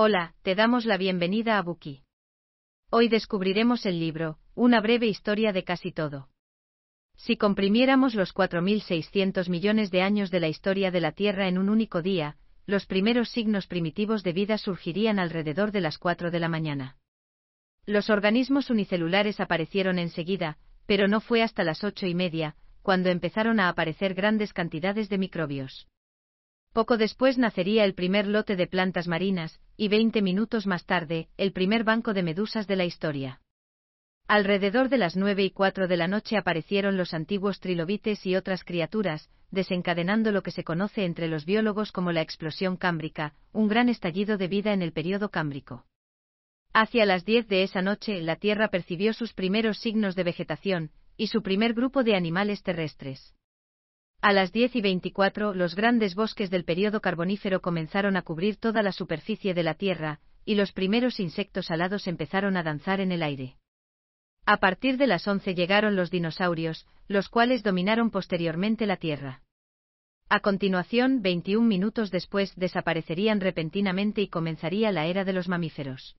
Hola, 0.00 0.32
te 0.42 0.54
damos 0.54 0.84
la 0.84 0.96
bienvenida 0.96 1.58
a 1.58 1.62
Buki. 1.62 2.04
Hoy 2.88 3.08
descubriremos 3.08 3.84
el 3.84 3.98
libro, 3.98 4.38
Una 4.54 4.80
breve 4.80 5.08
historia 5.08 5.52
de 5.52 5.64
casi 5.64 5.90
todo. 5.90 6.28
Si 7.16 7.36
comprimiéramos 7.36 8.14
los 8.14 8.32
4.600 8.32 9.48
millones 9.48 9.90
de 9.90 10.02
años 10.02 10.30
de 10.30 10.38
la 10.38 10.46
historia 10.46 10.92
de 10.92 11.00
la 11.00 11.10
Tierra 11.10 11.48
en 11.48 11.58
un 11.58 11.68
único 11.68 12.00
día, 12.00 12.36
los 12.64 12.86
primeros 12.86 13.30
signos 13.30 13.66
primitivos 13.66 14.22
de 14.22 14.32
vida 14.32 14.56
surgirían 14.56 15.18
alrededor 15.18 15.72
de 15.72 15.80
las 15.80 15.98
4 15.98 16.30
de 16.30 16.38
la 16.38 16.48
mañana. 16.48 16.96
Los 17.84 18.08
organismos 18.08 18.70
unicelulares 18.70 19.40
aparecieron 19.40 19.98
enseguida, 19.98 20.58
pero 20.86 21.08
no 21.08 21.20
fue 21.20 21.42
hasta 21.42 21.64
las 21.64 21.82
ocho 21.82 22.06
y 22.06 22.14
media, 22.14 22.54
cuando 22.82 23.08
empezaron 23.10 23.58
a 23.58 23.68
aparecer 23.68 24.14
grandes 24.14 24.52
cantidades 24.52 25.08
de 25.08 25.18
microbios. 25.18 25.88
Poco 26.72 26.98
después 26.98 27.36
nacería 27.36 27.84
el 27.84 27.94
primer 27.94 28.28
lote 28.28 28.54
de 28.54 28.68
plantas 28.68 29.08
marinas, 29.08 29.60
y 29.78 29.86
20 29.88 30.22
minutos 30.22 30.66
más 30.66 30.84
tarde, 30.84 31.28
el 31.36 31.52
primer 31.52 31.84
banco 31.84 32.12
de 32.12 32.24
medusas 32.24 32.66
de 32.66 32.74
la 32.74 32.84
historia. 32.84 33.40
Alrededor 34.26 34.88
de 34.88 34.98
las 34.98 35.16
nueve 35.16 35.44
y 35.44 35.50
cuatro 35.50 35.86
de 35.86 35.96
la 35.96 36.08
noche 36.08 36.36
aparecieron 36.36 36.96
los 36.96 37.14
antiguos 37.14 37.60
trilobites 37.60 38.26
y 38.26 38.34
otras 38.34 38.64
criaturas, 38.64 39.30
desencadenando 39.52 40.32
lo 40.32 40.42
que 40.42 40.50
se 40.50 40.64
conoce 40.64 41.04
entre 41.04 41.28
los 41.28 41.46
biólogos 41.46 41.92
como 41.92 42.10
la 42.10 42.22
explosión 42.22 42.76
cámbrica, 42.76 43.34
un 43.52 43.68
gran 43.68 43.88
estallido 43.88 44.36
de 44.36 44.48
vida 44.48 44.72
en 44.72 44.82
el 44.82 44.92
período 44.92 45.30
cámbrico. 45.30 45.86
Hacia 46.74 47.06
las 47.06 47.24
diez 47.24 47.46
de 47.46 47.62
esa 47.62 47.80
noche 47.80 48.20
la 48.20 48.34
Tierra 48.34 48.68
percibió 48.68 49.12
sus 49.12 49.32
primeros 49.32 49.78
signos 49.78 50.16
de 50.16 50.24
vegetación, 50.24 50.90
y 51.16 51.28
su 51.28 51.40
primer 51.40 51.72
grupo 51.72 52.02
de 52.02 52.16
animales 52.16 52.64
terrestres. 52.64 53.32
A 54.20 54.32
las 54.32 54.50
diez 54.50 54.74
y 54.74 54.80
veinticuatro 54.80 55.54
los 55.54 55.76
grandes 55.76 56.16
bosques 56.16 56.50
del 56.50 56.64
período 56.64 57.00
carbonífero 57.00 57.60
comenzaron 57.60 58.16
a 58.16 58.22
cubrir 58.22 58.56
toda 58.56 58.82
la 58.82 58.90
superficie 58.90 59.54
de 59.54 59.62
la 59.62 59.74
Tierra, 59.74 60.20
y 60.44 60.56
los 60.56 60.72
primeros 60.72 61.20
insectos 61.20 61.70
alados 61.70 62.08
empezaron 62.08 62.56
a 62.56 62.64
danzar 62.64 63.00
en 63.00 63.12
el 63.12 63.22
aire. 63.22 63.56
A 64.44 64.56
partir 64.56 64.96
de 64.96 65.06
las 65.06 65.28
11 65.28 65.54
llegaron 65.54 65.94
los 65.94 66.10
dinosaurios, 66.10 66.86
los 67.06 67.28
cuales 67.28 67.62
dominaron 67.62 68.10
posteriormente 68.10 68.86
la 68.86 68.96
Tierra. 68.96 69.42
A 70.28 70.40
continuación, 70.40 71.22
21 71.22 71.66
minutos 71.66 72.10
después, 72.10 72.54
desaparecerían 72.56 73.40
repentinamente 73.40 74.20
y 74.20 74.28
comenzaría 74.28 74.90
la 74.90 75.06
era 75.06 75.24
de 75.24 75.32
los 75.32 75.48
mamíferos. 75.48 76.16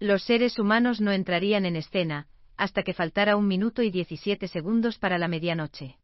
Los 0.00 0.24
seres 0.24 0.58
humanos 0.58 1.00
no 1.00 1.12
entrarían 1.12 1.64
en 1.64 1.76
escena, 1.76 2.26
hasta 2.56 2.82
que 2.82 2.92
faltara 2.92 3.36
un 3.36 3.46
minuto 3.46 3.82
y 3.82 3.90
17 3.90 4.48
segundos 4.48 4.98
para 4.98 5.18
la 5.18 5.28
medianoche. 5.28 5.98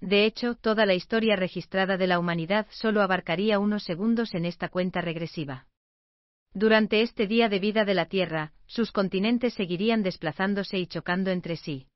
De 0.00 0.24
hecho, 0.24 0.54
toda 0.54 0.86
la 0.86 0.94
historia 0.94 1.36
registrada 1.36 1.96
de 1.96 2.06
la 2.06 2.18
humanidad 2.18 2.66
solo 2.70 3.02
abarcaría 3.02 3.58
unos 3.58 3.82
segundos 3.84 4.34
en 4.34 4.44
esta 4.44 4.68
cuenta 4.68 5.00
regresiva. 5.00 5.66
Durante 6.54 7.02
este 7.02 7.26
día 7.26 7.48
de 7.48 7.58
vida 7.58 7.84
de 7.84 7.94
la 7.94 8.06
Tierra, 8.06 8.52
sus 8.66 8.92
continentes 8.92 9.54
seguirían 9.54 10.02
desplazándose 10.02 10.78
y 10.78 10.86
chocando 10.86 11.30
entre 11.30 11.56
sí. 11.56 11.86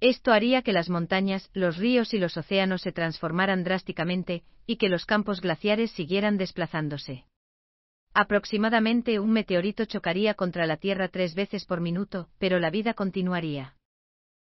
Esto 0.00 0.32
haría 0.32 0.62
que 0.62 0.72
las 0.72 0.90
montañas, 0.90 1.50
los 1.54 1.76
ríos 1.78 2.14
y 2.14 2.18
los 2.18 2.36
océanos 2.36 2.82
se 2.82 2.92
transformaran 2.92 3.64
drásticamente, 3.64 4.44
y 4.66 4.76
que 4.76 4.88
los 4.88 5.06
campos 5.06 5.40
glaciares 5.40 5.90
siguieran 5.92 6.36
desplazándose. 6.36 7.24
Aproximadamente 8.12 9.18
un 9.18 9.32
meteorito 9.32 9.86
chocaría 9.86 10.34
contra 10.34 10.66
la 10.66 10.76
Tierra 10.76 11.08
tres 11.08 11.34
veces 11.34 11.64
por 11.64 11.80
minuto, 11.80 12.28
pero 12.38 12.60
la 12.60 12.70
vida 12.70 12.94
continuaría. 12.94 13.74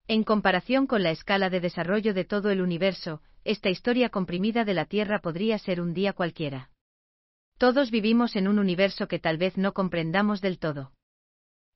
En 0.09 0.23
comparación 0.23 0.87
con 0.87 1.03
la 1.03 1.11
escala 1.11 1.51
de 1.51 1.59
desarrollo 1.59 2.15
de 2.15 2.25
todo 2.25 2.49
el 2.49 2.61
universo, 2.61 3.21
esta 3.43 3.69
historia 3.69 4.09
comprimida 4.09 4.65
de 4.65 4.73
la 4.73 4.85
Tierra 4.85 5.19
podría 5.19 5.59
ser 5.59 5.79
un 5.79 5.93
día 5.93 6.13
cualquiera. 6.13 6.71
Todos 7.59 7.91
vivimos 7.91 8.35
en 8.35 8.47
un 8.47 8.57
universo 8.57 9.07
que 9.07 9.19
tal 9.19 9.37
vez 9.37 9.55
no 9.55 9.71
comprendamos 9.71 10.41
del 10.41 10.57
todo. 10.57 10.93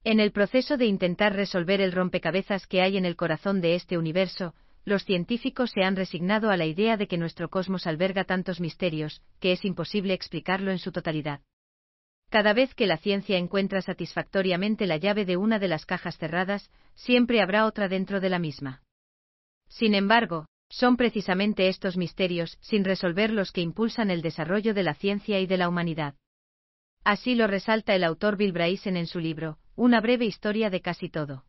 En 0.03 0.19
el 0.19 0.31
proceso 0.31 0.77
de 0.77 0.87
intentar 0.87 1.35
resolver 1.35 1.79
el 1.79 1.91
rompecabezas 1.91 2.65
que 2.65 2.81
hay 2.81 2.97
en 2.97 3.05
el 3.05 3.15
corazón 3.15 3.61
de 3.61 3.75
este 3.75 3.99
universo, 3.99 4.55
los 4.83 5.05
científicos 5.05 5.69
se 5.69 5.83
han 5.83 5.95
resignado 5.95 6.49
a 6.49 6.57
la 6.57 6.65
idea 6.65 6.97
de 6.97 7.07
que 7.07 7.19
nuestro 7.19 7.49
cosmos 7.49 7.85
alberga 7.85 8.23
tantos 8.23 8.59
misterios, 8.59 9.21
que 9.39 9.51
es 9.51 9.63
imposible 9.63 10.15
explicarlo 10.15 10.71
en 10.71 10.79
su 10.79 10.91
totalidad. 10.91 11.41
Cada 12.33 12.53
vez 12.53 12.73
que 12.73 12.87
la 12.87 12.97
ciencia 12.97 13.37
encuentra 13.37 13.83
satisfactoriamente 13.83 14.87
la 14.87 14.97
llave 14.97 15.23
de 15.23 15.37
una 15.37 15.59
de 15.59 15.67
las 15.67 15.85
cajas 15.85 16.17
cerradas, 16.17 16.71
siempre 16.95 17.43
habrá 17.43 17.67
otra 17.67 17.87
dentro 17.87 18.19
de 18.19 18.29
la 18.31 18.39
misma. 18.39 18.81
Sin 19.67 19.93
embargo, 19.93 20.47
son 20.67 20.97
precisamente 20.97 21.67
estos 21.67 21.95
misterios, 21.95 22.57
sin 22.59 22.85
resolver 22.85 23.29
los 23.29 23.51
que 23.51 23.61
impulsan 23.61 24.09
el 24.09 24.23
desarrollo 24.23 24.73
de 24.73 24.81
la 24.81 24.95
ciencia 24.95 25.39
y 25.41 25.45
de 25.45 25.57
la 25.57 25.69
humanidad. 25.69 26.15
Así 27.03 27.35
lo 27.35 27.45
resalta 27.45 27.93
el 27.93 28.03
autor 28.03 28.35
Bill 28.35 28.51
Bryson 28.51 28.97
en 28.97 29.05
su 29.05 29.19
libro, 29.19 29.59
Una 29.75 30.01
breve 30.01 30.25
historia 30.25 30.71
de 30.71 30.81
casi 30.81 31.09
todo. 31.09 31.45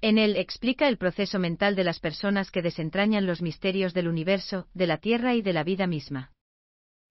En 0.00 0.16
él 0.16 0.36
explica 0.36 0.88
el 0.88 0.96
proceso 0.96 1.38
mental 1.38 1.76
de 1.76 1.84
las 1.84 2.00
personas 2.00 2.50
que 2.50 2.62
desentrañan 2.62 3.26
los 3.26 3.42
misterios 3.42 3.92
del 3.92 4.08
universo, 4.08 4.66
de 4.72 4.86
la 4.86 4.96
Tierra 4.96 5.34
y 5.34 5.42
de 5.42 5.52
la 5.52 5.62
vida 5.62 5.86
misma. 5.86 6.32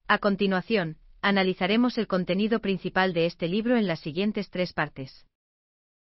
A 0.07 0.17
continuación, 0.17 0.97
analizaremos 1.21 1.97
el 1.97 2.07
contenido 2.07 2.59
principal 2.59 3.13
de 3.13 3.25
este 3.25 3.47
libro 3.47 3.77
en 3.77 3.87
las 3.87 3.99
siguientes 3.99 4.49
tres 4.49 4.73
partes. 4.73 5.25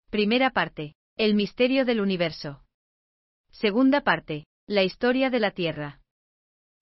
Primera 0.10 0.52
parte. 0.52 0.96
El 1.16 1.34
misterio 1.34 1.86
del 1.86 2.00
universo. 2.00 2.64
Segunda 3.52 4.02
parte. 4.02 4.46
La 4.68 4.84
historia 4.84 5.30
de 5.30 5.40
la 5.40 5.52
Tierra. 5.52 6.02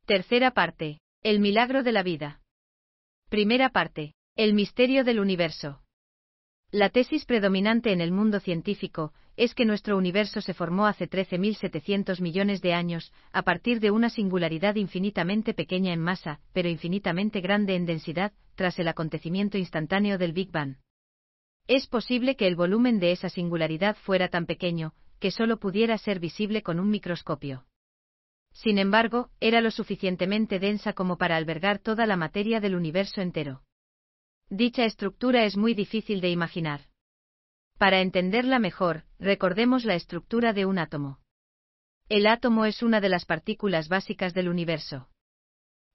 Tercera 0.06 0.52
parte. 0.52 1.00
El 1.24 1.40
milagro 1.40 1.84
de 1.84 1.92
la 1.92 2.04
vida. 2.04 2.42
Primera 3.30 3.70
parte. 3.70 4.14
El 4.36 4.54
misterio 4.54 5.04
del 5.04 5.20
universo. 5.20 5.85
La 6.76 6.90
tesis 6.90 7.24
predominante 7.24 7.94
en 7.94 8.02
el 8.02 8.12
mundo 8.12 8.42
científico 8.42 9.14
es 9.38 9.56
que 9.56 9.64
nuestro 9.64 9.96
universo 9.96 10.42
se 10.42 10.54
formó 10.54 10.88
hace 10.88 11.10
13.700 11.10 12.20
millones 12.20 12.62
de 12.62 12.74
años, 12.74 13.14
a 13.32 13.44
partir 13.44 13.80
de 13.80 13.92
una 13.92 14.10
singularidad 14.10 14.76
infinitamente 14.76 15.54
pequeña 15.54 15.94
en 15.94 16.02
masa, 16.02 16.42
pero 16.52 16.68
infinitamente 16.68 17.40
grande 17.40 17.78
en 17.78 17.86
densidad, 17.86 18.34
tras 18.56 18.78
el 18.78 18.90
acontecimiento 18.90 19.58
instantáneo 19.58 20.18
del 20.18 20.34
Big 20.34 20.52
Bang. 20.52 20.76
Es 21.66 21.88
posible 21.88 22.36
que 22.36 22.46
el 22.46 22.58
volumen 22.58 23.00
de 23.00 23.14
esa 23.14 23.30
singularidad 23.30 23.96
fuera 23.96 24.28
tan 24.28 24.46
pequeño, 24.46 24.94
que 25.22 25.32
solo 25.32 25.62
pudiera 25.62 25.98
ser 25.98 26.20
visible 26.20 26.62
con 26.62 26.82
un 26.82 26.90
microscopio. 26.90 27.64
Sin 28.52 28.80
embargo, 28.80 29.30
era 29.40 29.62
lo 29.62 29.72
suficientemente 29.72 30.60
densa 30.60 30.92
como 30.92 31.18
para 31.18 31.38
albergar 31.38 31.80
toda 31.80 32.06
la 32.06 32.18
materia 32.18 32.60
del 32.60 32.76
universo 32.76 33.22
entero. 33.22 33.62
Dicha 34.50 34.86
estructura 34.86 35.44
es 35.46 35.58
muy 35.58 35.74
difícil 35.74 36.22
de 36.22 36.30
imaginar. 36.30 36.82
Para 37.80 38.02
entenderla 38.02 38.60
mejor, 38.60 39.04
recordemos 39.18 39.86
la 39.86 39.96
estructura 39.96 40.54
de 40.54 40.68
un 40.68 40.78
átomo. 40.78 41.20
El 42.10 42.28
átomo 42.28 42.66
es 42.66 42.84
una 42.84 43.02
de 43.02 43.10
las 43.10 43.26
partículas 43.26 43.90
básicas 43.90 44.36
del 44.36 44.48
universo. 44.48 45.10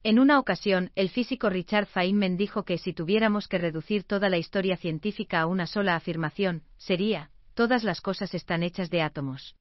En 0.02 0.18
una 0.18 0.40
ocasión, 0.40 0.90
el 0.96 1.10
físico 1.10 1.48
Richard 1.48 1.86
Feynman 1.86 2.36
dijo 2.36 2.64
que 2.64 2.78
si 2.78 2.92
tuviéramos 2.92 3.46
que 3.46 3.58
reducir 3.58 4.02
toda 4.02 4.28
la 4.28 4.38
historia 4.38 4.76
científica 4.76 5.40
a 5.40 5.46
una 5.46 5.68
sola 5.68 5.94
afirmación, 5.94 6.64
sería, 6.76 7.30
todas 7.54 7.84
las 7.84 8.00
cosas 8.00 8.34
están 8.34 8.64
hechas 8.64 8.90
de 8.90 9.02
átomos. 9.02 9.54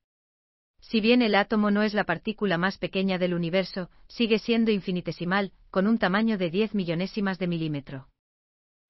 Si 0.82 1.00
bien 1.00 1.22
el 1.22 1.36
átomo 1.36 1.70
no 1.70 1.84
es 1.84 1.94
la 1.94 2.06
partícula 2.06 2.58
más 2.58 2.80
pequeña 2.80 3.20
del 3.20 3.36
universo, 3.36 3.92
sigue 4.08 4.40
siendo 4.40 4.72
infinitesimal, 4.72 5.52
con 5.70 5.86
un 5.86 6.00
tamaño 6.00 6.40
de 6.40 6.50
10 6.50 6.74
millonésimas 6.74 7.38
de 7.38 7.48
milímetro. 7.48 8.08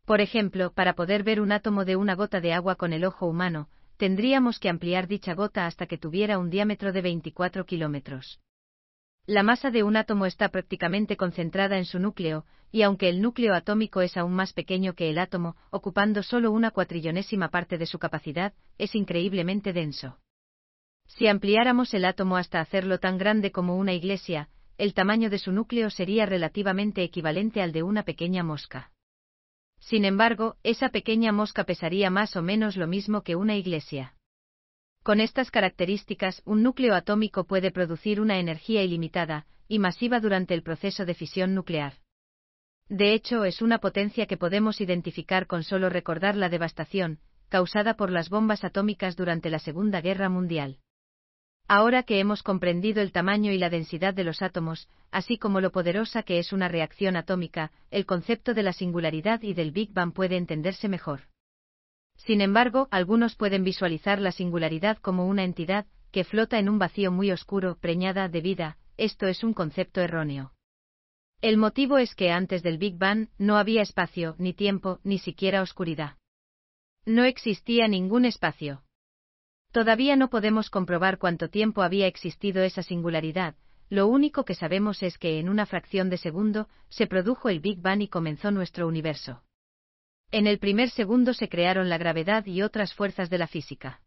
Por 0.09 0.22
ejemplo, 0.22 0.72
para 0.72 0.94
poder 0.94 1.22
ver 1.22 1.40
un 1.40 1.52
átomo 1.52 1.86
de 1.86 1.96
una 1.96 2.16
gota 2.16 2.42
de 2.42 2.52
agua 2.52 2.74
con 2.74 2.94
el 2.94 3.06
ojo 3.06 3.28
humano, 3.28 3.70
tendríamos 3.97 4.58
que 4.58 4.68
ampliar 4.68 5.08
dicha 5.08 5.36
gota 5.36 5.68
hasta 5.68 5.86
que 5.86 6.00
tuviera 6.00 6.40
un 6.40 6.50
diámetro 6.50 6.92
de 6.92 7.03
24 7.03 7.64
kilómetros. 7.68 8.40
La 9.28 9.44
masa 9.44 9.69
de 9.69 9.84
un 9.84 9.96
átomo 9.96 10.25
está 10.25 10.50
prácticamente 10.50 11.16
concentrada 11.16 11.78
en 11.78 11.86
su 11.86 12.00
núcleo, 12.00 12.46
y 12.72 12.81
aunque 12.81 13.08
el 13.08 13.22
núcleo 13.22 13.53
atómico 13.53 14.02
es 14.02 14.18
aún 14.18 14.34
más 14.34 14.52
pequeño 14.52 14.96
que 14.96 15.12
el 15.12 15.19
átomo, 15.19 15.56
ocupando 15.69 16.24
solo 16.24 16.50
una 16.50 16.72
cuatrillonésima 16.72 17.50
parte 17.50 17.78
de 17.78 17.86
su 17.86 18.00
capacidad, 18.00 18.56
es 18.80 18.95
increíblemente 18.95 19.74
denso. 19.74 20.18
Si 21.06 21.28
ampliáramos 21.28 21.94
el 21.94 22.06
átomo 22.06 22.36
hasta 22.38 22.62
hacerlo 22.62 22.98
tan 22.98 23.19
grande 23.19 23.51
como 23.51 23.78
una 23.78 23.94
iglesia, 23.94 24.50
el 24.80 24.95
tamaño 24.95 25.30
de 25.30 25.38
su 25.38 25.51
núcleo 25.51 25.92
sería 25.92 26.25
relativamente 26.25 27.04
equivalente 27.04 27.62
al 27.62 27.74
de 27.74 27.83
una 27.83 28.01
pequeña 28.01 28.42
mosca. 28.44 28.89
Sin 29.80 30.06
embargo, 30.06 30.58
esa 30.64 30.90
pequeña 30.90 31.31
mosca 31.31 31.64
pesaría 31.64 32.10
más 32.10 32.36
o 32.36 32.42
menos 32.42 32.78
lo 32.78 32.88
mismo 32.88 33.24
que 33.24 33.36
una 33.36 33.56
iglesia. 33.56 34.16
Con 35.04 35.22
estas 35.22 35.50
características, 35.52 36.42
un 36.46 36.62
núcleo 36.62 36.94
atómico 36.94 37.46
puede 37.46 37.72
producir 37.72 38.22
una 38.22 38.40
energía 38.40 38.84
ilimitada 38.84 39.46
y 39.68 39.80
masiva 39.80 40.20
durante 40.20 40.54
el 40.54 40.64
proceso 40.64 41.06
de 41.06 41.14
fisión 41.14 41.56
nuclear. 41.56 41.94
De 42.90 43.14
hecho, 43.14 43.46
es 43.46 43.62
una 43.62 43.78
potencia 43.78 44.26
que 44.26 44.38
podemos 44.38 44.81
identificar 44.81 45.48
con 45.48 45.64
solo 45.64 45.90
recordar 45.90 46.36
la 46.36 46.50
devastación 46.50 47.20
causada 47.50 47.96
por 47.96 48.12
las 48.12 48.30
bombas 48.30 48.64
atómicas 48.64 49.16
durante 49.16 49.50
la 49.50 49.60
Segunda 49.60 50.02
Guerra 50.02 50.30
Mundial. 50.30 50.78
Ahora 51.71 52.01
que 52.01 52.19
hemos 52.19 52.42
comprendido 52.42 53.00
el 53.00 53.12
tamaño 53.12 53.51
y 53.51 53.60
la 53.60 53.69
densidad 53.69 54.16
de 54.16 54.24
los 54.24 54.42
átomos, 54.42 54.89
así 55.12 55.38
como 55.38 55.62
lo 55.62 55.71
poderosa 55.71 56.24
que 56.24 56.39
es 56.39 56.51
una 56.51 56.68
reacción 56.68 57.16
atómica, 57.16 57.71
el 57.92 58.07
concepto 58.07 58.56
de 58.56 58.63
la 58.63 58.74
singularidad 58.74 59.44
y 59.44 59.54
del 59.54 59.71
Big 59.71 59.94
Bang 59.94 60.12
puede 60.12 60.36
entenderse 60.36 60.89
mejor. 60.89 61.27
Sin 62.18 62.42
embargo, 62.42 62.88
algunos 62.89 63.36
pueden 63.36 63.63
visualizar 63.63 64.19
la 64.19 64.31
singularidad 64.31 64.98
como 64.98 65.27
una 65.27 65.44
entidad 65.44 65.86
que 66.12 66.24
flota 66.24 66.57
en 66.57 66.69
un 66.69 66.80
vacío 66.80 67.12
muy 67.12 67.31
oscuro, 67.31 67.77
preñada 67.80 68.30
de 68.30 68.42
vida, 68.42 68.77
esto 68.98 69.27
es 69.27 69.44
un 69.44 69.54
concepto 69.54 70.01
erróneo. 70.01 70.54
El 71.39 71.57
motivo 71.57 72.00
es 72.00 72.16
que 72.16 72.31
antes 72.31 72.63
del 72.63 72.80
Big 72.80 72.98
Bang 72.98 73.27
no 73.38 73.57
había 73.57 73.83
espacio, 73.83 74.33
ni 74.39 74.54
tiempo, 74.54 75.00
ni 75.04 75.19
siquiera 75.19 75.62
oscuridad. 75.62 76.18
No 77.06 77.25
existía 77.25 77.88
ningún 77.88 78.25
espacio. 78.25 78.81
Todavía 79.71 80.16
no 80.16 80.30
podemos 80.30 80.69
comprobar 80.69 81.19
cuánto 81.19 81.50
tiempo 81.50 81.83
había 81.83 82.07
existido 82.07 82.63
esa 82.63 82.81
singularidad, 82.81 83.56
lo 83.89 84.07
único 84.07 84.45
que 84.45 84.56
sabemos 84.56 85.01
es 85.01 85.18
que 85.18 85.39
en 85.39 85.50
una 85.50 85.66
fracción 85.66 86.10
de 86.10 86.18
segundo 86.18 86.68
se 86.89 87.07
produjo 87.07 87.50
el 87.50 87.60
Big 87.60 87.81
Bang 87.81 88.01
y 88.01 88.07
comenzó 88.07 88.51
nuestro 88.51 88.88
universo. 88.88 89.44
En 90.31 90.45
el 90.45 90.60
primer 90.60 90.89
segundo 90.92 91.33
se 91.33 91.50
crearon 91.50 91.89
la 91.89 91.98
gravedad 91.98 92.45
y 92.45 92.62
otras 92.62 92.94
fuerzas 92.94 93.31
de 93.31 93.39
la 93.39 93.48
física. 93.48 94.01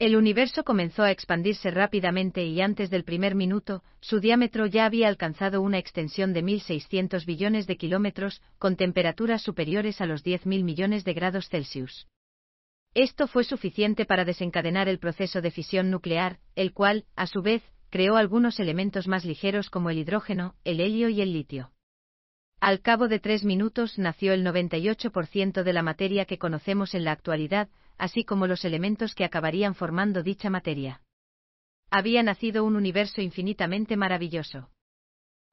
El 0.00 0.16
universo 0.16 0.62
comenzó 0.64 1.02
a 1.02 1.10
expandirse 1.10 1.72
rápidamente 1.72 2.44
y 2.44 2.60
antes 2.60 2.88
del 2.90 3.02
primer 3.02 3.34
minuto, 3.34 3.82
su 4.00 4.20
diámetro 4.20 4.66
ya 4.66 4.84
había 4.84 5.08
alcanzado 5.08 5.60
una 5.60 5.78
extensión 5.78 6.32
de 6.32 6.44
1.600 6.44 7.24
billones 7.24 7.66
de 7.66 7.76
kilómetros, 7.76 8.42
con 8.58 8.76
temperaturas 8.76 9.42
superiores 9.42 10.00
a 10.00 10.06
los 10.06 10.24
10.000 10.24 10.62
millones 10.62 11.04
de 11.04 11.14
grados 11.14 11.48
Celsius. 11.48 12.06
Esto 12.94 13.28
fue 13.28 13.44
suficiente 13.44 14.04
para 14.06 14.24
desencadenar 14.24 14.88
el 14.88 14.98
proceso 14.98 15.40
de 15.40 15.50
fisión 15.50 15.90
nuclear, 15.90 16.38
el 16.56 16.72
cual, 16.72 17.04
a 17.16 17.26
su 17.26 17.42
vez, 17.42 17.62
creó 17.90 18.16
algunos 18.16 18.60
elementos 18.60 19.08
más 19.08 19.24
ligeros 19.24 19.70
como 19.70 19.90
el 19.90 19.98
hidrógeno, 19.98 20.54
el 20.64 20.80
helio 20.80 21.08
y 21.08 21.20
el 21.20 21.32
litio. 21.32 21.72
Al 22.60 22.80
cabo 22.80 23.06
de 23.06 23.20
tres 23.20 23.44
minutos 23.44 23.98
nació 23.98 24.32
el 24.32 24.44
98% 24.44 25.62
de 25.62 25.72
la 25.72 25.82
materia 25.82 26.24
que 26.24 26.38
conocemos 26.38 26.94
en 26.94 27.04
la 27.04 27.12
actualidad, 27.12 27.68
así 27.98 28.24
como 28.24 28.46
los 28.46 28.64
elementos 28.64 29.14
que 29.14 29.24
acabarían 29.24 29.74
formando 29.74 30.22
dicha 30.22 30.50
materia. 30.50 31.00
Había 31.90 32.22
nacido 32.22 32.64
un 32.64 32.76
universo 32.76 33.20
infinitamente 33.20 33.96
maravilloso. 33.96 34.70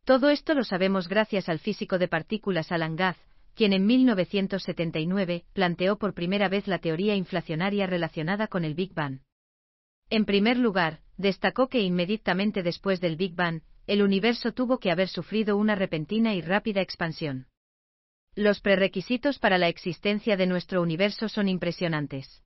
Todo 0.03 0.29
esto 0.29 0.53
lo 0.53 0.63
sabemos 0.63 1.07
gracias 1.07 1.47
al 1.47 1.59
físico 1.59 1.97
de 1.97 2.07
partículas 2.07 2.71
Alan 2.71 2.95
quien 3.55 3.73
en 3.73 3.85
1979 3.85 5.45
planteó 5.53 5.97
por 5.97 6.13
primera 6.13 6.49
vez 6.49 6.67
la 6.67 6.79
teoría 6.79 7.15
inflacionaria 7.15 7.87
relacionada 7.87 8.47
con 8.47 8.65
el 8.65 8.75
Big 8.75 8.93
Bang. 8.93 9.21
En 10.09 10.25
primer 10.25 10.57
lugar, 10.57 10.99
destacó 11.17 11.67
que 11.67 11.81
inmediatamente 11.81 12.61
después 12.61 13.01
del 13.01 13.15
Big 13.15 13.33
Bang, 13.33 13.61
el 13.87 14.01
universo 14.01 14.51
tuvo 14.51 14.79
que 14.79 14.91
haber 14.91 15.07
sufrido 15.07 15.57
una 15.57 15.75
repentina 15.75 16.35
y 16.35 16.41
rápida 16.41 16.81
expansión. 16.81 17.47
Los 18.35 18.59
prerequisitos 18.59 19.39
para 19.39 19.57
la 19.57 19.69
existencia 19.69 20.35
de 20.35 20.47
nuestro 20.47 20.81
universo 20.81 21.29
son 21.29 21.47
impresionantes. 21.47 22.44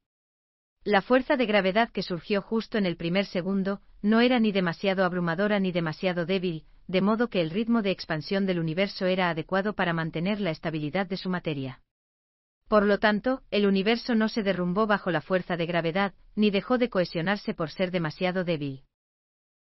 La 0.86 1.02
fuerza 1.02 1.36
de 1.36 1.46
gravedad 1.46 1.90
que 1.90 2.04
surgió 2.04 2.42
justo 2.42 2.78
en 2.78 2.86
el 2.86 2.96
primer 2.96 3.26
segundo, 3.26 3.82
no 4.02 4.22
era 4.22 4.40
ni 4.40 4.54
demasiado 4.54 5.04
abrumadora 5.04 5.60
ni 5.60 5.74
demasiado 5.74 6.26
débil, 6.26 6.64
de 6.88 7.02
modo 7.02 7.30
que 7.30 7.42
el 7.42 7.50
ritmo 7.50 7.82
de 7.82 7.92
expansión 7.92 8.46
del 8.46 8.60
universo 8.60 9.06
era 9.06 9.30
adecuado 9.30 9.74
para 9.74 9.94
mantener 9.94 10.40
la 10.40 10.52
estabilidad 10.52 11.06
de 11.06 11.18
su 11.18 11.30
materia. 11.30 11.82
Por 12.70 12.86
lo 12.86 12.98
tanto, 12.98 13.42
el 13.52 13.66
universo 13.66 14.16
no 14.16 14.30
se 14.30 14.42
derrumbó 14.42 14.88
bajo 14.88 15.12
la 15.12 15.22
fuerza 15.22 15.58
de 15.58 15.66
gravedad, 15.66 16.14
ni 16.36 16.50
dejó 16.50 16.78
de 16.78 16.90
cohesionarse 16.90 17.54
por 17.54 17.72
ser 17.72 17.92
demasiado 17.92 18.46
débil. 18.46 18.84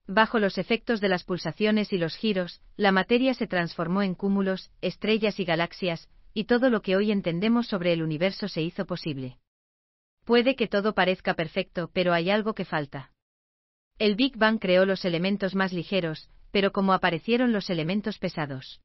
Bajo 0.08 0.38
los 0.38 0.58
efectos 0.58 1.02
de 1.02 1.10
las 1.10 1.24
pulsaciones 1.24 1.94
y 1.94 1.98
los 1.98 2.16
giros, 2.16 2.62
la 2.76 2.92
materia 2.92 3.34
se 3.34 3.48
transformó 3.48 4.04
en 4.04 4.16
cúmulos, 4.16 4.70
estrellas 4.82 5.40
y 5.40 5.46
galaxias, 5.46 6.10
y 6.34 6.44
todo 6.44 6.70
lo 6.70 6.82
que 6.82 6.96
hoy 6.98 7.12
entendemos 7.12 7.68
sobre 7.68 7.94
el 7.94 8.04
universo 8.04 8.50
se 8.50 8.62
hizo 8.62 8.86
posible. 8.86 9.38
Puede 10.26 10.56
que 10.56 10.68
todo 10.68 10.94
parezca 10.94 11.36
perfecto, 11.36 11.90
pero 11.94 12.12
hay 12.12 12.30
algo 12.30 12.54
que 12.56 12.66
falta. 12.66 13.12
El 14.00 14.16
Big 14.16 14.38
Bang 14.38 14.60
creó 14.60 14.86
los 14.86 15.06
elementos 15.06 15.56
más 15.56 15.72
ligeros, 15.72 16.30
pero 16.52 16.72
como 16.72 16.94
aparecieron 16.94 17.54
los 17.54 17.70
elementos 17.70 18.18
pesados. 18.18 18.82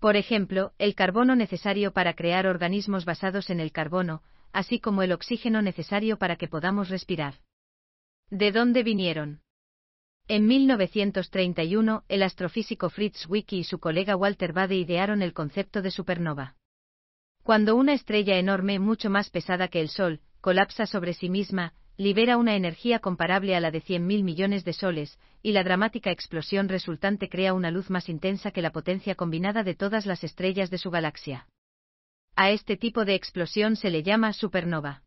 Por 0.00 0.16
ejemplo, 0.16 0.72
el 0.78 0.94
carbono 0.94 1.36
necesario 1.36 1.92
para 1.92 2.14
crear 2.14 2.46
organismos 2.46 3.04
basados 3.04 3.50
en 3.50 3.60
el 3.60 3.72
carbono, 3.72 4.22
así 4.52 4.80
como 4.80 5.02
el 5.02 5.12
oxígeno 5.12 5.62
necesario 5.62 6.18
para 6.18 6.36
que 6.36 6.48
podamos 6.48 6.88
respirar. 6.88 7.34
¿De 8.30 8.52
dónde 8.52 8.82
vinieron? 8.82 9.42
En 10.26 10.46
1931, 10.46 12.04
el 12.08 12.22
astrofísico 12.22 12.90
Fritz 12.90 13.26
Zwicky 13.26 13.60
y 13.60 13.64
su 13.64 13.78
colega 13.78 14.16
Walter 14.16 14.52
Bade 14.52 14.76
idearon 14.76 15.22
el 15.22 15.32
concepto 15.32 15.82
de 15.82 15.90
supernova. 15.90 16.56
Cuando 17.42 17.76
una 17.76 17.94
estrella 17.94 18.38
enorme 18.38 18.78
mucho 18.78 19.08
más 19.08 19.30
pesada 19.30 19.68
que 19.68 19.80
el 19.80 19.88
Sol, 19.88 20.20
colapsa 20.40 20.86
sobre 20.86 21.14
sí 21.14 21.28
misma, 21.28 21.74
libera 21.96 22.36
una 22.36 22.54
energía 22.54 23.00
comparable 23.00 23.56
a 23.56 23.60
la 23.60 23.70
de 23.70 23.82
100.000 23.82 24.22
millones 24.22 24.64
de 24.64 24.72
soles, 24.72 25.18
y 25.42 25.52
la 25.52 25.64
dramática 25.64 26.10
explosión 26.10 26.68
resultante 26.68 27.28
crea 27.28 27.54
una 27.54 27.70
luz 27.70 27.90
más 27.90 28.08
intensa 28.08 28.52
que 28.52 28.62
la 28.62 28.70
potencia 28.70 29.16
combinada 29.16 29.64
de 29.64 29.74
todas 29.74 30.06
las 30.06 30.22
estrellas 30.22 30.70
de 30.70 30.78
su 30.78 30.90
galaxia. 30.90 31.48
A 32.36 32.50
este 32.50 32.76
tipo 32.76 33.04
de 33.04 33.16
explosión 33.16 33.74
se 33.74 33.90
le 33.90 34.04
llama 34.04 34.32
supernova. 34.32 35.02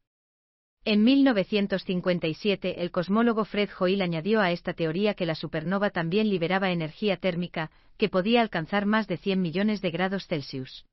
En 0.84 1.04
1957 1.04 2.82
el 2.82 2.92
cosmólogo 2.92 3.46
Fred 3.46 3.70
Hoyle 3.80 4.02
añadió 4.02 4.42
a 4.42 4.52
esta 4.52 4.74
teoría 4.74 5.14
que 5.14 5.28
la 5.28 5.36
supernova 5.36 5.92
también 5.92 6.28
liberaba 6.28 6.72
energía 6.72 7.18
térmica, 7.18 7.72
que 7.98 8.10
podía 8.10 8.42
alcanzar 8.42 8.86
más 8.86 9.08
de 9.08 9.18
100 9.18 9.42
millones 9.42 9.82
de 9.82 9.92
grados 9.92 10.28
Celsius. 10.28 10.86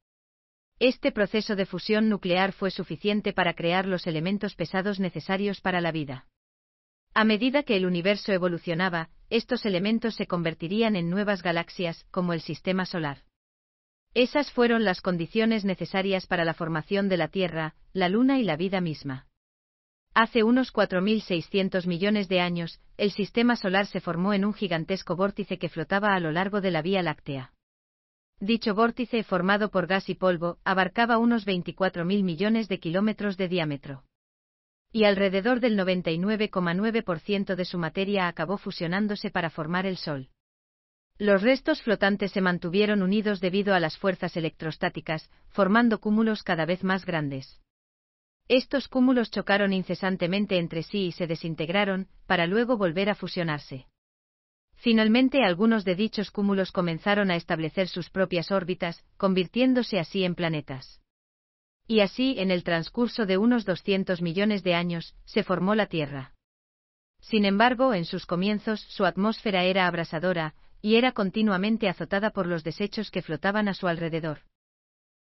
Este 0.81 1.11
proceso 1.11 1.57
de 1.57 1.67
fusión 1.67 2.09
nuclear 2.09 2.53
fue 2.53 2.71
suficiente 2.71 3.33
para 3.33 3.55
crear 3.55 3.85
los 3.85 4.07
elementos 4.07 4.55
pesados 4.55 5.01
necesarios 5.01 5.61
para 5.61 5.81
la 5.81 5.91
vida. 5.91 6.27
A 7.15 7.25
medida 7.25 7.65
que 7.65 7.77
el 7.77 7.85
universo 7.85 8.33
evolucionaba, 8.33 9.11
estos 9.29 9.67
elementos 9.67 10.15
se 10.15 10.29
convertirían 10.29 10.95
en 10.95 11.11
nuevas 11.11 11.43
galaxias, 11.43 12.07
como 12.13 12.33
el 12.33 12.41
Sistema 12.41 12.87
Solar. 12.87 13.25
Esas 14.15 14.53
fueron 14.53 14.85
las 14.85 15.01
condiciones 15.01 15.65
necesarias 15.65 16.29
para 16.29 16.45
la 16.45 16.55
formación 16.55 17.09
de 17.09 17.17
la 17.17 17.27
Tierra, 17.27 17.75
la 17.93 18.09
Luna 18.09 18.39
y 18.39 18.45
la 18.45 18.57
vida 18.57 18.81
misma. 18.81 19.27
Hace 20.15 20.45
unos 20.45 20.73
4.600 20.73 21.87
millones 21.87 22.29
de 22.29 22.41
años, 22.41 22.81
el 22.97 23.11
Sistema 23.11 23.57
Solar 23.57 23.87
se 23.87 24.01
formó 24.01 24.33
en 24.33 24.45
un 24.45 24.55
gigantesco 24.55 25.17
vórtice 25.17 25.59
que 25.59 25.69
flotaba 25.69 26.15
a 26.15 26.21
lo 26.21 26.31
largo 26.31 26.61
de 26.61 26.71
la 26.71 26.83
Vía 26.83 27.03
Láctea. 27.03 27.53
Dicho 28.41 28.75
vórtice, 28.75 29.25
formado 29.25 29.71
por 29.71 29.87
gas 29.89 30.09
y 30.09 30.15
polvo, 30.15 30.59
abarcaba 30.65 31.19
unos 31.19 31.45
24.000 31.45 32.23
millones 32.23 32.69
de 32.69 32.79
kilómetros 32.79 33.37
de 33.37 33.49
diámetro. 33.49 34.05
Y 34.93 35.05
alrededor 35.05 35.61
del 35.61 35.77
99,9% 35.77 37.57
de 37.57 37.65
su 37.65 37.79
materia 37.79 38.29
acabó 38.29 38.57
fusionándose 38.57 39.31
para 39.31 39.51
formar 39.51 39.87
el 39.87 39.97
Sol. 39.97 40.31
Los 41.19 41.43
restos 41.43 41.83
flotantes 41.83 42.31
se 42.31 42.41
mantuvieron 42.41 43.03
unidos 43.03 43.41
debido 43.41 43.75
a 43.75 43.81
las 43.81 43.99
fuerzas 43.99 44.37
electrostáticas, 44.37 45.29
formando 45.49 45.99
cúmulos 45.99 46.45
cada 46.45 46.65
vez 46.65 46.85
más 46.85 47.05
grandes. 47.05 47.61
Estos 48.47 48.87
cúmulos 48.87 49.33
chocaron 49.33 49.73
incesantemente 49.73 50.59
entre 50.59 50.85
sí 50.85 51.07
y 51.07 51.13
se 51.13 51.27
desintegraron, 51.27 52.07
para 52.27 52.47
luego 52.47 52.77
volver 52.77 53.11
a 53.11 53.17
fusionarse. 53.17 53.89
Finalmente 54.81 55.43
algunos 55.43 55.85
de 55.85 55.97
dichos 55.97 56.31
cúmulos 56.31 56.71
comenzaron 56.71 57.33
a 57.33 57.37
establecer 57.37 57.89
sus 57.89 58.11
propias 58.11 58.53
órbitas, 58.53 59.05
convirtiéndose 59.17 59.99
así 59.99 60.23
en 60.23 60.37
planetas. 60.37 61.01
Y 61.89 62.01
así, 62.01 62.37
en 62.39 62.53
el 62.53 62.63
transcurso 62.63 63.27
de 63.27 63.39
unos 63.39 63.65
200 63.65 64.23
millones 64.23 64.63
de 64.63 64.75
años, 64.75 65.17
se 65.25 65.43
formó 65.43 65.75
la 65.75 65.87
Tierra. 65.87 66.33
Sin 67.21 67.45
embargo, 67.45 67.93
en 67.93 68.05
sus 68.05 68.25
comienzos 68.25 68.81
su 68.81 69.05
atmósfera 69.05 69.65
era 69.65 69.89
abrasadora, 69.89 70.55
y 70.81 70.95
era 70.95 71.11
continuamente 71.11 71.89
azotada 71.89 72.31
por 72.31 72.47
los 72.47 72.63
desechos 72.63 73.11
que 73.11 73.23
flotaban 73.23 73.67
a 73.67 73.75
su 73.75 73.89
alrededor. 73.89 74.43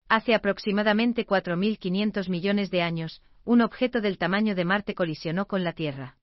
Hace 0.09 0.35
aproximadamente 0.35 1.27
4.500 1.27 2.29
millones 2.29 2.73
de 2.73 2.83
años, 2.83 3.23
un 3.45 3.61
objeto 3.61 4.01
del 4.01 4.19
tamaño 4.19 4.57
de 4.57 4.65
Marte 4.65 4.97
colisionó 4.97 5.47
con 5.47 5.63
la 5.63 5.75
Tierra. 5.75 6.17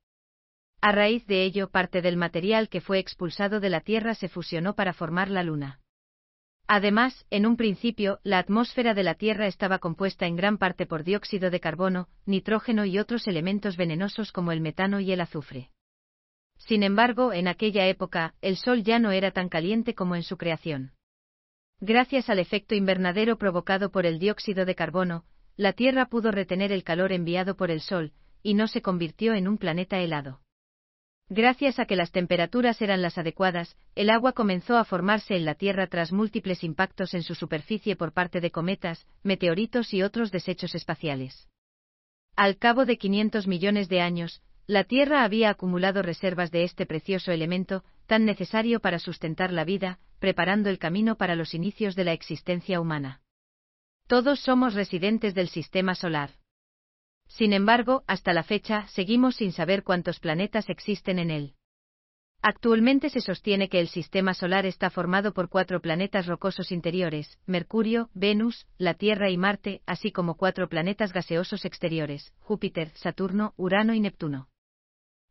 A 0.82 0.92
raíz 0.92 1.28
de 1.28 1.44
ello, 1.44 1.70
parte 1.70 2.02
del 2.02 2.18
material 2.18 2.68
que 2.68 2.82
fue 2.82 2.98
expulsado 2.98 3.60
de 3.60 3.70
la 3.70 3.82
Tierra 3.82 4.16
se 4.16 4.30
fusionó 4.30 4.74
para 4.74 4.94
formar 4.94 5.30
la 5.30 5.44
Luna. 5.44 5.80
Además, 6.66 7.26
en 7.30 7.46
un 7.46 7.56
principio, 7.56 8.20
la 8.24 8.40
atmósfera 8.40 8.96
de 8.96 9.04
la 9.04 9.14
Tierra 9.14 9.46
estaba 9.46 9.78
compuesta 9.78 10.26
en 10.26 10.36
gran 10.36 10.58
parte 10.58 10.88
por 10.88 11.04
dióxido 11.04 11.52
de 11.52 11.60
carbono, 11.60 12.08
nitrógeno 12.26 12.86
y 12.86 12.98
otros 12.98 13.28
elementos 13.28 13.78
venenosos 13.78 14.32
como 14.32 14.52
el 14.52 14.62
metano 14.62 15.00
y 15.00 15.12
el 15.12 15.22
azufre. 15.22 15.70
Sin 16.58 16.82
embargo, 16.82 17.32
en 17.32 17.48
aquella 17.48 17.88
época, 17.88 18.34
el 18.42 18.58
Sol 18.58 18.84
ya 18.84 18.98
no 18.98 19.12
era 19.12 19.32
tan 19.32 19.50
caliente 19.50 19.94
como 19.94 20.16
en 20.16 20.24
su 20.24 20.38
creación. 20.38 20.94
Gracias 21.80 22.30
al 22.30 22.40
efecto 22.40 22.74
invernadero 22.74 23.38
provocado 23.38 23.92
por 23.92 24.08
el 24.08 24.18
dióxido 24.18 24.66
de 24.66 24.76
carbono, 24.76 25.26
la 25.58 25.74
Tierra 25.74 26.06
pudo 26.06 26.32
retener 26.32 26.72
el 26.72 26.84
calor 26.84 27.12
enviado 27.12 27.56
por 27.56 27.70
el 27.70 27.82
Sol, 27.82 28.14
y 28.42 28.56
no 28.56 28.68
se 28.68 28.82
convirtió 28.82 29.34
en 29.36 29.48
un 29.48 29.58
planeta 29.58 30.00
helado. 30.00 30.42
Gracias 31.34 31.80
a 31.80 31.86
que 31.86 31.96
las 31.96 32.12
temperaturas 32.12 32.82
eran 32.82 33.02
las 33.02 33.18
adecuadas, 33.18 33.78
el 33.96 34.10
agua 34.10 34.34
comenzó 34.34 34.76
a 34.76 34.84
formarse 34.84 35.38
en 35.38 35.46
la 35.46 35.56
Tierra 35.56 35.88
tras 35.88 36.12
múltiples 36.12 36.62
impactos 36.62 37.14
en 37.14 37.24
su 37.24 37.36
superficie 37.36 37.96
por 37.96 38.12
parte 38.12 38.42
de 38.42 38.52
cometas, 38.52 39.08
meteoritos 39.24 39.94
y 39.94 40.04
otros 40.04 40.30
desechos 40.34 40.76
espaciales. 40.76 41.48
Al 42.36 42.58
cabo 42.58 42.84
de 42.84 42.98
500 42.98 43.48
millones 43.48 43.88
de 43.88 44.02
años, 44.02 44.42
la 44.68 44.84
Tierra 44.84 45.24
había 45.24 45.50
acumulado 45.50 46.02
reservas 46.02 46.52
de 46.52 46.66
este 46.66 46.86
precioso 46.86 47.32
elemento, 47.32 47.86
tan 48.08 48.26
necesario 48.26 48.82
para 48.82 49.00
sustentar 49.00 49.54
la 49.54 49.64
vida, 49.64 50.00
preparando 50.20 50.70
el 50.70 50.80
camino 50.80 51.16
para 51.16 51.38
los 51.38 51.54
inicios 51.54 51.96
de 51.96 52.04
la 52.04 52.12
existencia 52.12 52.82
humana. 52.82 53.22
Todos 54.08 54.42
somos 54.42 54.74
residentes 54.74 55.34
del 55.34 55.48
sistema 55.48 55.96
solar. 55.96 56.32
Sin 57.38 57.54
embargo, 57.54 58.04
hasta 58.08 58.34
la 58.34 58.44
fecha, 58.44 58.86
seguimos 58.88 59.38
sin 59.38 59.54
saber 59.54 59.84
cuántos 59.84 60.20
planetas 60.20 60.70
existen 60.70 61.18
en 61.18 61.32
él. 61.32 61.54
Actualmente 62.42 63.10
se 63.10 63.22
sostiene 63.22 63.70
que 63.70 63.80
el 63.80 63.88
sistema 63.88 64.34
solar 64.34 64.66
está 64.66 64.90
formado 64.90 65.34
por 65.34 65.48
cuatro 65.48 65.80
planetas 65.80 66.26
rocosos 66.26 66.72
interiores, 66.72 67.40
Mercurio, 67.46 68.10
Venus, 68.14 68.68
la 68.78 68.96
Tierra 68.96 69.30
y 69.30 69.38
Marte, 69.38 69.82
así 69.86 70.12
como 70.12 70.36
cuatro 70.36 70.68
planetas 70.68 71.14
gaseosos 71.14 71.64
exteriores, 71.64 72.34
Júpiter, 72.40 72.90
Saturno, 72.96 73.54
Urano 73.58 73.94
y 73.94 74.02
Neptuno. 74.02 74.50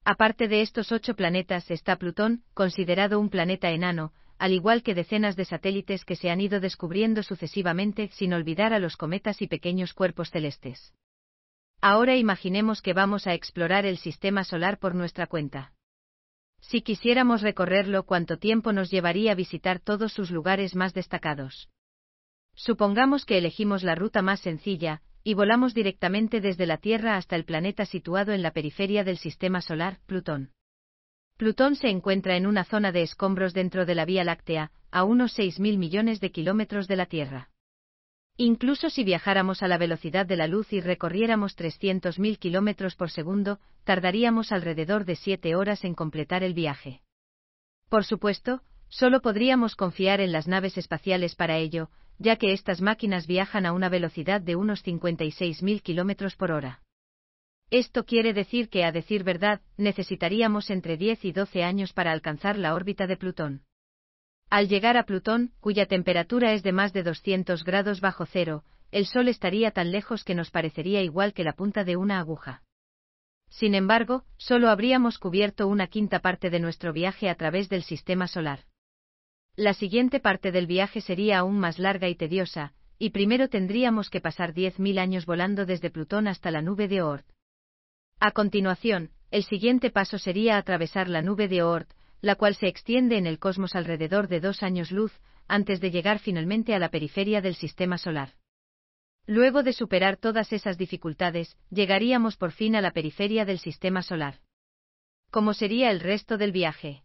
Aparte 0.05 0.49
de 0.49 0.63
estos 0.63 0.93
ocho 0.93 1.15
planetas 1.15 1.71
está 1.71 1.97
Plutón, 1.97 2.45
considerado 2.55 3.21
un 3.21 3.29
planeta 3.29 3.71
enano, 3.71 4.15
al 4.39 4.53
igual 4.53 4.83
que 4.83 4.95
decenas 4.95 5.37
de 5.37 5.45
satélites 5.45 6.07
que 6.07 6.17
se 6.17 6.31
han 6.31 6.41
ido 6.41 6.61
descubriendo 6.61 7.23
sucesivamente 7.23 8.09
sin 8.13 8.33
olvidar 8.33 8.73
a 8.73 8.79
los 8.79 8.97
cometas 8.97 9.43
y 9.43 9.49
pequeños 9.49 9.93
cuerpos 9.93 10.31
celestes. 10.31 10.95
Ahora 11.81 12.17
imaginemos 12.17 12.83
que 12.83 12.93
vamos 12.93 13.27
a 13.27 13.35
explorar 13.35 13.87
el 13.87 13.97
sistema 13.97 14.45
solar 14.45 14.79
por 14.79 14.95
nuestra 14.95 15.27
cuenta. 15.27 15.73
Si 16.61 16.83
quisiéramos 16.83 17.41
recorrerlo, 17.41 18.05
¿cuánto 18.05 18.39
tiempo 18.39 18.73
nos 18.73 18.91
llevaría 18.91 19.35
visitar 19.35 19.81
todos 19.81 20.13
sus 20.13 20.31
lugares 20.31 20.75
más 20.75 20.93
destacados? 20.93 21.71
Supongamos 22.55 23.25
que 23.25 23.39
elegimos 23.39 23.83
la 23.83 23.95
ruta 23.95 24.21
más 24.21 24.41
sencilla, 24.41 25.01
y 25.25 25.35
volamos 25.35 25.73
directamente 25.73 26.43
desde 26.43 26.67
la 26.67 26.77
Tierra 26.77 27.17
hasta 27.17 27.37
el 27.37 27.45
planeta 27.45 27.87
situado 27.87 28.33
en 28.33 28.43
la 28.43 28.53
periferia 28.53 29.03
del 29.03 29.17
sistema 29.17 29.63
solar, 29.63 29.99
Plutón. 30.05 30.53
Plutón 31.39 31.77
se 31.77 31.89
encuentra 31.89 32.37
en 32.37 32.47
una 32.47 32.65
zona 32.65 32.93
de 32.93 33.03
escombros 33.03 33.55
dentro 33.55 33.87
de 33.87 33.95
la 33.95 34.05
Vía 34.05 34.25
Láctea, 34.25 34.73
a 34.91 35.05
unos 35.05 35.39
6.000 35.39 35.79
millones 35.79 36.21
de 36.21 36.31
kilómetros 36.31 36.87
de 36.89 36.97
la 36.97 37.07
Tierra. 37.07 37.49
Incluso 38.43 38.89
si 38.89 39.05
viajáramos 39.05 39.63
a 39.63 39.69
la 39.69 39.77
velocidad 39.77 40.25
de 40.25 40.35
la 40.35 40.47
luz 40.47 40.73
y 40.73 40.81
recorriéramos 40.81 41.59
300.000 41.59 42.39
kilómetros 42.39 42.97
por 42.97 43.11
segundo, 43.11 43.59
tardaríamos 43.85 44.51
alrededor 44.51 45.05
de 45.05 45.15
7 45.17 45.55
horas 45.57 45.85
en 45.85 45.95
completar 45.95 46.43
el 46.43 46.55
viaje. 46.55 47.03
Por 47.91 48.07
supuesto, 48.07 48.63
solo 48.89 49.21
podríamos 49.21 49.77
confiar 49.77 50.23
en 50.23 50.33
las 50.33 50.49
naves 50.49 50.79
espaciales 50.79 51.35
para 51.35 51.59
ello, 51.59 51.91
ya 52.19 52.37
que 52.37 52.55
estas 52.55 52.81
máquinas 52.81 53.27
viajan 53.27 53.67
a 53.67 53.75
una 53.75 53.91
velocidad 53.91 54.41
de 54.41 54.57
unos 54.57 54.83
56.000 54.87 55.83
kilómetros 55.83 56.35
por 56.35 56.51
hora. 56.51 56.81
Esto 57.71 58.07
quiere 58.07 58.33
decir 58.33 58.71
que, 58.71 58.85
a 58.85 58.91
decir 58.91 59.23
verdad, 59.23 59.61
necesitaríamos 59.77 60.71
entre 60.71 60.97
10 60.97 61.27
y 61.27 61.33
12 61.33 61.63
años 61.63 61.93
para 61.93 62.11
alcanzar 62.11 62.57
la 62.57 62.75
órbita 62.75 63.07
de 63.07 63.19
Plutón. 63.19 63.65
Al 64.51 64.69
llegar 64.69 64.97
a 64.97 65.05
Plutón, 65.05 65.53
cuya 65.61 65.87
temperatura 65.87 66.53
es 66.53 66.65
de 66.65 66.73
más 66.73 66.93
de 66.93 67.05
200 67.05 67.63
grados 67.63 68.01
bajo 68.01 68.27
cero, 68.27 68.65
el 68.91 69.07
Sol 69.07 69.29
estaría 69.29 69.71
tan 69.71 69.93
lejos 69.93 70.25
que 70.25 70.35
nos 70.35 70.51
parecería 70.51 71.03
igual 71.03 71.33
que 71.33 71.45
la 71.45 71.53
punta 71.53 71.85
de 71.85 71.97
una 71.97 72.19
aguja. 72.19 72.63
Sin 73.49 73.77
embargo, 73.77 74.25
solo 74.39 74.69
habríamos 74.69 75.19
cubierto 75.19 75.69
una 75.69 75.87
quinta 75.87 76.19
parte 76.19 76.51
de 76.51 76.59
nuestro 76.59 76.93
viaje 76.93 77.31
a 77.31 77.37
través 77.37 77.69
del 77.69 77.85
sistema 77.85 78.27
solar. 78.27 78.65
La 79.55 79.73
siguiente 79.73 80.19
parte 80.19 80.51
del 80.51 80.67
viaje 80.67 81.01
sería 81.01 81.39
aún 81.39 81.61
más 81.61 81.79
larga 81.79 82.09
y 82.09 82.17
tediosa, 82.17 82.73
y 82.99 83.11
primero 83.11 83.49
tendríamos 83.49 84.11
que 84.11 84.21
pasar 84.21 84.53
10.000 84.53 84.99
años 84.99 85.27
volando 85.27 85.65
desde 85.65 85.91
Plutón 85.91 86.27
hasta 86.27 86.51
la 86.51 86.61
nube 86.61 86.89
de 86.89 87.03
Oort. 87.03 87.27
A 88.19 88.33
continuación, 88.33 89.11
el 89.31 89.45
siguiente 89.45 89.91
paso 89.91 90.19
sería 90.19 90.57
atravesar 90.57 91.09
la 91.09 91.23
nube 91.23 91.47
de 91.47 91.63
Oort, 91.63 91.89
la 92.21 92.35
cual 92.35 92.55
se 92.55 92.69
extiende 92.69 93.17
en 93.17 93.27
el 93.27 93.39
cosmos 93.39 93.75
alrededor 93.75 94.29
de 94.29 94.41
dos 94.41 94.63
años 94.63 94.91
luz, 94.91 95.13
antes 95.49 95.81
de 95.81 95.91
llegar 95.91 96.19
finalmente 96.19 96.75
a 96.75 96.79
la 96.79 96.91
periferia 96.91 97.41
del 97.41 97.55
sistema 97.55 97.99
solar. 97.99 98.35
Luego 99.27 99.63
de 99.63 99.73
superar 99.73 100.17
todas 100.17 100.53
esas 100.53 100.79
dificultades, 100.79 101.57
llegaríamos 101.71 102.37
por 102.37 102.53
fin 102.53 102.77
a 102.77 102.81
la 102.81 102.91
periferia 102.91 103.45
del 103.45 103.59
sistema 103.59 104.03
solar. 104.03 104.41
¿Cómo 105.31 105.55
sería 105.55 105.91
el 105.91 106.01
resto 106.01 106.39
del 106.39 106.53
viaje? 106.53 107.03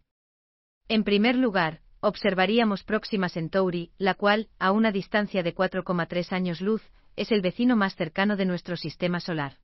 En 0.88 1.04
primer 1.04 1.36
lugar, 1.36 1.80
observaríamos 2.00 2.84
Próxima 2.84 3.28
Centauri, 3.28 3.92
la 3.98 4.14
cual, 4.14 4.48
a 4.58 4.72
una 4.72 4.92
distancia 4.92 5.42
de 5.42 5.54
4,3 5.54 6.32
años 6.32 6.60
luz, 6.60 6.82
es 7.16 7.32
el 7.32 7.40
vecino 7.40 7.76
más 7.76 7.96
cercano 7.96 8.36
de 8.36 8.44
nuestro 8.44 8.76
sistema 8.76 9.20
solar. 9.20 9.58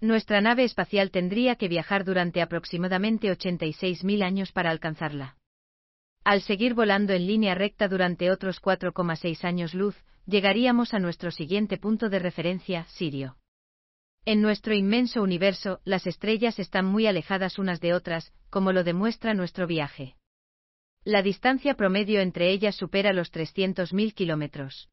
Nuestra 0.00 0.40
nave 0.40 0.62
espacial 0.62 1.10
tendría 1.10 1.56
que 1.56 1.66
viajar 1.66 2.04
durante 2.04 2.40
aproximadamente 2.40 3.30
86.000 3.30 4.22
años 4.22 4.52
para 4.52 4.70
alcanzarla. 4.70 5.36
Al 6.22 6.42
seguir 6.42 6.74
volando 6.74 7.14
en 7.14 7.26
línea 7.26 7.54
recta 7.54 7.88
durante 7.88 8.30
otros 8.30 8.62
4,6 8.62 9.44
años 9.44 9.74
luz, 9.74 9.96
llegaríamos 10.26 10.94
a 10.94 11.00
nuestro 11.00 11.30
siguiente 11.30 11.78
punto 11.78 12.08
de 12.10 12.20
referencia, 12.20 12.84
Sirio. 12.84 13.38
En 14.24 14.40
nuestro 14.40 14.74
inmenso 14.74 15.22
universo, 15.22 15.80
las 15.84 16.06
estrellas 16.06 16.58
están 16.58 16.84
muy 16.84 17.06
alejadas 17.06 17.58
unas 17.58 17.80
de 17.80 17.94
otras, 17.94 18.32
como 18.50 18.72
lo 18.72 18.84
demuestra 18.84 19.34
nuestro 19.34 19.66
viaje. 19.66 20.16
La 21.02 21.22
distancia 21.22 21.74
promedio 21.74 22.20
entre 22.20 22.50
ellas 22.50 22.76
supera 22.76 23.12
los 23.12 23.32
300.000 23.32 24.12
kilómetros. 24.14 24.90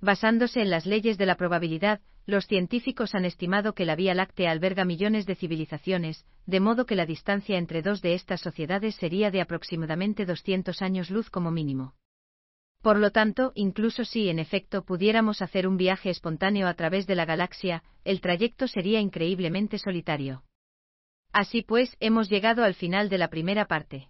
Basándose 0.00 0.60
en 0.60 0.70
las 0.70 0.86
leyes 0.86 1.18
de 1.18 1.26
la 1.26 1.36
probabilidad, 1.36 2.00
los 2.26 2.46
científicos 2.46 3.14
han 3.14 3.24
estimado 3.24 3.74
que 3.74 3.84
la 3.84 3.96
Vía 3.96 4.14
Láctea 4.14 4.50
alberga 4.50 4.84
millones 4.84 5.26
de 5.26 5.34
civilizaciones, 5.34 6.24
de 6.46 6.60
modo 6.60 6.86
que 6.86 6.96
la 6.96 7.06
distancia 7.06 7.58
entre 7.58 7.82
dos 7.82 8.00
de 8.00 8.14
estas 8.14 8.40
sociedades 8.40 8.94
sería 8.94 9.30
de 9.30 9.40
aproximadamente 9.40 10.24
200 10.24 10.80
años 10.82 11.10
luz 11.10 11.30
como 11.30 11.50
mínimo. 11.50 11.94
Por 12.80 12.98
lo 12.98 13.10
tanto, 13.10 13.52
incluso 13.54 14.04
si 14.04 14.28
en 14.28 14.38
efecto 14.38 14.84
pudiéramos 14.84 15.40
hacer 15.40 15.66
un 15.66 15.76
viaje 15.76 16.10
espontáneo 16.10 16.68
a 16.68 16.74
través 16.74 17.06
de 17.06 17.14
la 17.14 17.24
galaxia, 17.24 17.82
el 18.04 18.20
trayecto 18.20 18.68
sería 18.68 19.00
increíblemente 19.00 19.78
solitario. 19.78 20.44
Así 21.32 21.62
pues, 21.62 21.96
hemos 22.00 22.28
llegado 22.28 22.62
al 22.62 22.74
final 22.74 23.08
de 23.08 23.18
la 23.18 23.28
primera 23.28 23.66
parte. 23.66 24.08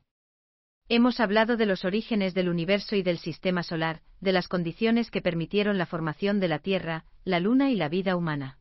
Hemos 0.90 1.18
hablado 1.18 1.56
de 1.56 1.64
los 1.64 1.86
orígenes 1.86 2.34
del 2.34 2.50
universo 2.50 2.94
y 2.94 3.02
del 3.02 3.18
sistema 3.18 3.62
solar, 3.62 4.02
de 4.20 4.32
las 4.32 4.48
condiciones 4.48 5.10
que 5.10 5.22
permitieron 5.22 5.78
la 5.78 5.86
formación 5.86 6.40
de 6.40 6.48
la 6.48 6.58
Tierra, 6.58 7.06
la 7.24 7.40
Luna 7.40 7.70
y 7.70 7.76
la 7.76 7.88
vida 7.88 8.16
humana. 8.16 8.58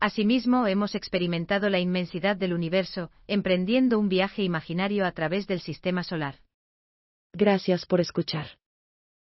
Asimismo, 0.00 0.66
hemos 0.66 0.96
experimentado 0.96 1.70
la 1.70 1.78
inmensidad 1.78 2.36
del 2.36 2.54
universo, 2.54 3.10
emprendiendo 3.28 4.00
un 4.00 4.08
viaje 4.08 4.42
imaginario 4.42 5.06
a 5.06 5.12
través 5.12 5.46
del 5.46 5.60
sistema 5.60 6.02
solar. 6.02 6.40
Gracias 7.32 7.86
por 7.86 8.00
escuchar. 8.00 8.58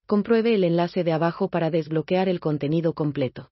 Compruebe 0.08 0.55
el 0.55 0.63
enlace 0.63 1.03
de 1.03 1.13
abajo 1.13 1.50
para 1.50 1.70
desbloquear 1.70 2.29
el 2.29 2.39
contenido 2.39 2.93
completo. 2.93 3.51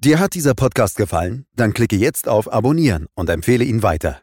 Dir 0.00 0.18
hat 0.18 0.34
dieser 0.34 0.54
Podcast 0.54 0.96
gefallen? 0.96 1.46
Dann 1.54 1.72
klicke 1.72 1.96
jetzt 1.96 2.26
auf 2.26 2.52
Abonnieren 2.52 3.06
und 3.14 3.30
empfehle 3.30 3.62
ihn 3.62 3.84
weiter. 3.84 4.22